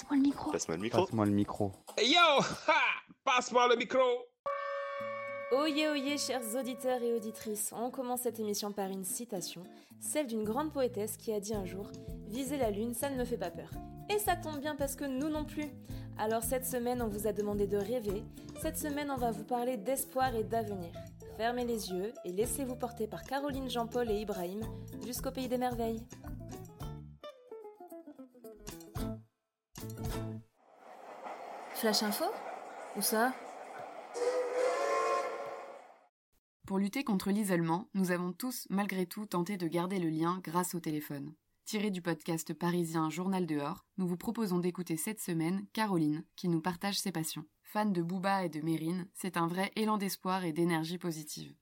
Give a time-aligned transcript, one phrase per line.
[0.00, 0.50] Passe-moi le micro.
[0.50, 1.00] Passe-moi le micro.
[1.02, 1.72] Passe-moi le micro.
[1.98, 2.18] Hey yo
[2.66, 2.80] ha
[3.22, 3.98] Passe-moi le micro
[5.52, 9.62] Oyez, oyez, chers auditeurs et auditrices, on commence cette émission par une citation,
[9.98, 11.90] celle d'une grande poétesse qui a dit un jour
[12.28, 13.68] Viser la lune, ça ne me fait pas peur.
[14.08, 15.68] Et ça tombe bien parce que nous non plus.
[16.16, 18.24] Alors cette semaine, on vous a demandé de rêver.
[18.62, 20.92] Cette semaine, on va vous parler d'espoir et d'avenir.
[21.36, 24.60] Fermez les yeux et laissez-vous porter par Caroline, Jean-Paul et Ibrahim
[25.04, 26.02] jusqu'au pays des merveilles.
[31.80, 32.26] Flash info
[32.94, 33.32] Où ça
[36.66, 40.74] Pour lutter contre l'isolement, nous avons tous, malgré tout, tenté de garder le lien grâce
[40.74, 41.34] au téléphone.
[41.64, 46.60] Tiré du podcast parisien Journal dehors, nous vous proposons d'écouter cette semaine Caroline, qui nous
[46.60, 47.46] partage ses passions.
[47.62, 51.54] Fan de Booba et de Mérine, c'est un vrai élan d'espoir et d'énergie positive.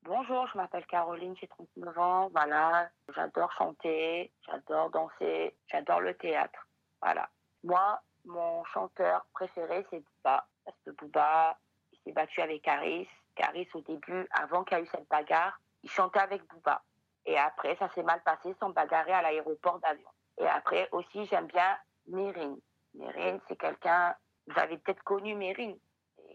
[0.00, 2.30] Bonjour, je m'appelle Caroline, j'ai 39 ans.
[2.32, 6.66] Voilà, j'adore chanter, j'adore danser, j'adore le théâtre.
[7.02, 7.28] Voilà.
[7.64, 10.46] Moi, mon chanteur préféré, c'est Booba.
[10.64, 11.58] Parce que Booba,
[11.92, 13.08] il s'est battu avec Caris.
[13.34, 16.82] Caris, au début, avant qu'il y ait eu cette bagarre, il chantait avec Booba.
[17.26, 20.08] Et après, ça s'est mal passé, ils sont bagarrés à l'aéroport d'avion.
[20.38, 22.58] Et après, aussi, j'aime bien Mérine.
[22.94, 24.14] Mérine, c'est quelqu'un,
[24.46, 25.78] vous avez peut-être connu Mérine.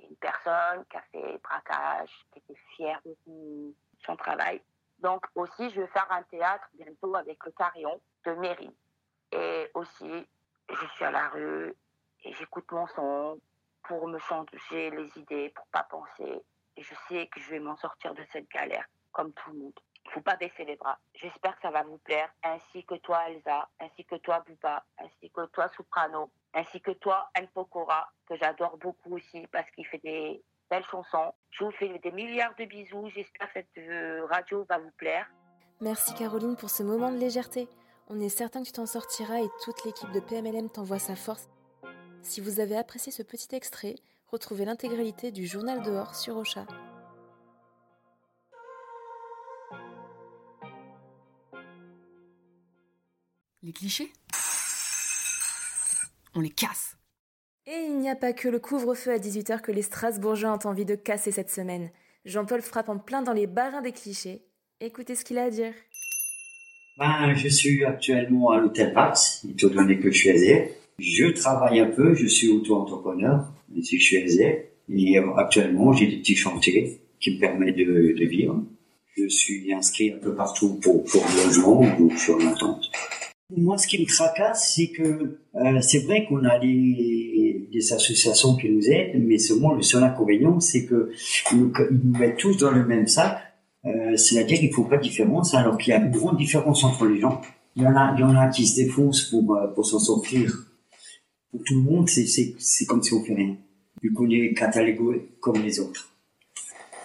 [0.10, 3.74] Une personne qui a fait braquage, qui était fière de son,
[4.06, 4.62] son travail.
[5.00, 8.74] Donc aussi, je vais faire un théâtre bientôt avec le carillon de Mérine.
[9.32, 10.28] Et aussi,
[10.70, 11.76] je suis à la rue
[12.24, 13.40] et j'écoute mon son
[13.84, 16.42] pour me changer les idées, pour pas penser.
[16.76, 19.80] Et je sais que je vais m'en sortir de cette galère, comme tout le monde.
[20.10, 20.98] Faut pas baisser les bras.
[21.16, 25.30] J'espère que ça va vous plaire, ainsi que toi, Elsa, ainsi que toi, Bouba, ainsi
[25.30, 30.02] que toi, Soprano, ainsi que toi, El Pokora, que j'adore beaucoup aussi parce qu'il fait
[30.04, 31.34] des belles chansons.
[31.52, 33.10] Je vous fais des milliards de bisous.
[33.16, 35.28] J'espère que cette euh, radio va vous plaire.
[35.80, 37.68] Merci Caroline pour ce moment de légèreté.
[38.10, 41.50] On est certain que tu t'en sortiras et toute l'équipe de PMLM t'envoie sa force.
[42.24, 43.96] Si vous avez apprécié ce petit extrait,
[44.28, 46.66] retrouvez l'intégralité du journal dehors sur Ocha.
[53.62, 54.12] Les clichés?
[56.34, 56.96] On les casse
[57.68, 60.86] Et il n'y a pas que le couvre-feu à 18h que les Strasbourgeois ont envie
[60.86, 61.92] de casser cette semaine.
[62.26, 64.46] Jean-Paul frappe en plein dans les barins des clichés.
[64.80, 65.74] Écoutez ce qu'il a à dire.
[66.98, 70.83] Ben, je suis actuellement à l'hôtel Pax, étant donné que je suis SDF.
[71.00, 74.58] Je travaille un peu, je suis auto-entrepreneur, si je suis SDF.
[74.90, 78.64] Et euh, actuellement, j'ai des petits chantiers qui me permettent de, de vivre.
[79.16, 82.90] Je suis inscrit un peu partout pour, pour le logement, donc je suis en attente.
[83.56, 88.56] Moi, ce qui me tracasse, c'est que euh, c'est vrai qu'on a les, des associations
[88.56, 91.12] qui nous aident, mais seulement le seul inconvénient, c'est que
[91.54, 93.38] nous, ils nous mettent tous dans le même sac.
[93.86, 97.06] Euh, C'est-à-dire qu'il faut pas de différence, alors qu'il y a une grande différence entre
[97.06, 97.42] les gens.
[97.76, 100.00] Il y en a, il y en a qui se défoncent pour euh, pour s'en
[100.00, 100.52] sortir.
[101.54, 103.56] Pour tout le monde, c'est comme si on fait rien.
[104.02, 106.10] Vu qu'on est catalogué comme les autres.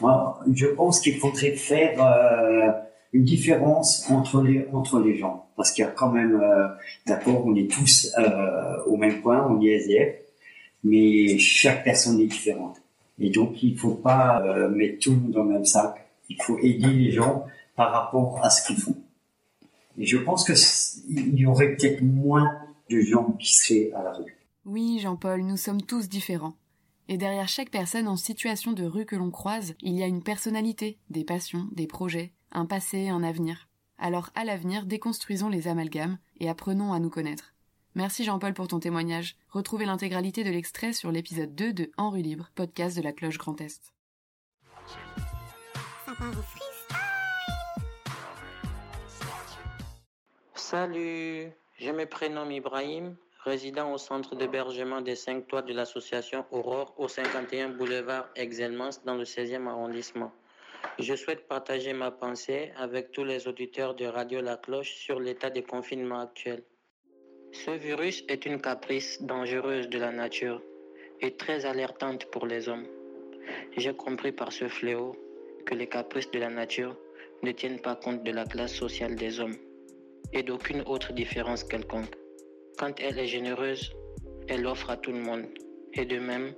[0.01, 2.71] Moi, je pense qu'il faudrait faire euh,
[3.13, 6.69] une différence entre les entre les gens, parce qu'il y a quand même, euh,
[7.07, 10.15] d'accord, on est tous euh, au même point, on est SDF,
[10.85, 12.77] mais chaque personne est différente.
[13.21, 15.95] Et donc, il faut pas euh, mettre tout le monde dans le même sac.
[16.31, 17.45] Il faut aider les gens
[17.77, 18.97] par rapport à ce qu'ils font.
[19.99, 22.49] Et je pense que c- il y aurait peut-être moins
[22.89, 24.37] de gens qui seraient à la rue.
[24.65, 26.57] Oui, Jean-Paul, nous sommes tous différents.
[27.09, 30.23] Et derrière chaque personne en situation de rue que l'on croise, il y a une
[30.23, 33.69] personnalité, des passions, des projets, un passé, un avenir.
[33.99, 37.55] Alors à l'avenir, déconstruisons les amalgames et apprenons à nous connaître.
[37.95, 39.37] Merci Jean-Paul pour ton témoignage.
[39.49, 43.39] Retrouvez l'intégralité de l'extrait sur l'épisode 2 de En rue libre, podcast de la Cloche
[43.39, 43.95] Grand Est.
[50.55, 53.17] Salut, je me prénomme Ibrahim,
[53.49, 59.15] résident au centre d'hébergement des 5 toits de l'association Aurore au 51 boulevard Excelmance dans
[59.15, 60.33] le 16e arrondissement.
[60.99, 65.49] Je souhaite partager ma pensée avec tous les auditeurs de Radio La Cloche sur l'état
[65.49, 66.63] de confinement actuel.
[67.53, 70.61] Ce virus est une caprice dangereuse de la nature
[71.23, 72.87] et très alertante pour les hommes.
[73.79, 75.17] J'ai compris par ce fléau
[75.65, 76.95] que les caprices de la nature
[77.43, 79.57] ne tiennent pas compte de la classe sociale des hommes
[80.35, 82.18] et d'aucune autre différence quelconque.
[82.79, 83.93] Quand elle est généreuse,
[84.47, 85.47] elle offre à tout le monde.
[85.95, 86.55] Et de même,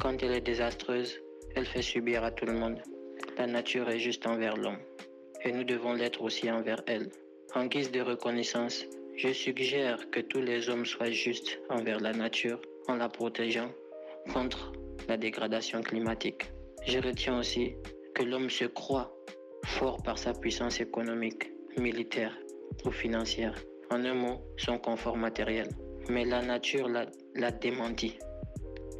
[0.00, 1.20] quand elle est désastreuse,
[1.56, 2.80] elle fait subir à tout le monde.
[3.36, 4.78] La nature est juste envers l'homme.
[5.42, 7.10] Et nous devons l'être aussi envers elle.
[7.56, 8.84] En guise de reconnaissance,
[9.16, 13.72] je suggère que tous les hommes soient justes envers la nature en la protégeant
[14.32, 14.70] contre
[15.08, 16.52] la dégradation climatique.
[16.86, 17.74] Je retiens aussi
[18.14, 19.12] que l'homme se croit
[19.66, 22.38] fort par sa puissance économique, militaire
[22.84, 23.56] ou financière.
[23.94, 25.68] En un mot, son confort matériel.
[26.10, 28.18] mais la nature l'a démenti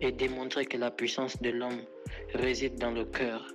[0.00, 1.82] et démontré que la puissance de l'homme
[2.32, 3.52] réside dans le cœur,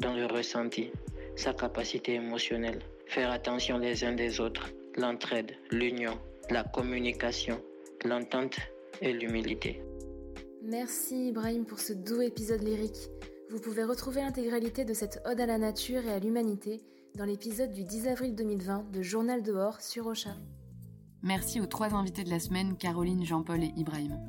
[0.00, 0.90] dans le ressenti,
[1.36, 6.18] sa capacité émotionnelle, faire attention les uns des autres, l'entraide, l'union,
[6.50, 7.62] la communication,
[8.04, 8.56] l'entente
[9.00, 9.80] et l'humilité.
[10.60, 13.10] Merci Ibrahim pour ce doux épisode lyrique.
[13.48, 16.80] Vous pouvez retrouver l'intégralité de cette ode à la nature et à l'humanité
[17.14, 20.34] dans l'épisode du 10 avril 2020 de Journal dehors sur Ocha.
[21.24, 24.20] Merci aux trois invités de la semaine, Caroline, Jean-Paul et Ibrahim.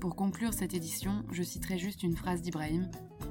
[0.00, 2.88] Pour conclure cette édition, je citerai juste une phrase d'Ibrahim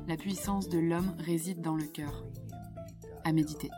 [0.10, 2.26] La puissance de l'homme réside dans le cœur.
[3.24, 3.70] À méditer.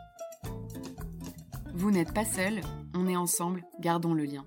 [1.75, 2.61] Vous n'êtes pas seul,
[2.95, 4.45] on est ensemble, gardons le lien.